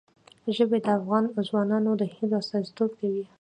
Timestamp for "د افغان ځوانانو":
0.85-1.91